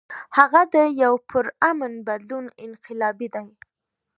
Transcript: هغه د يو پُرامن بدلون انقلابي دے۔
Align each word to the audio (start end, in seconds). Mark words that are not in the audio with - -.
هغه 0.37 0.61
د 0.73 0.75
يو 1.01 1.13
پُرامن 1.29 1.93
بدلون 2.07 2.45
انقلابي 2.65 3.27
دے۔ 3.35 3.43